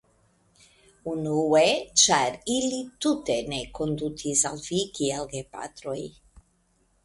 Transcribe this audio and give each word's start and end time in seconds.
Unue, 1.11 1.59
ĉar 2.05 2.39
ili 2.55 2.81
tute 3.07 3.37
ne 3.53 3.61
kondutis 3.83 4.45
al 4.53 4.61
vi 4.71 4.83
kiel 4.99 5.33
gepatroj. 5.39 5.99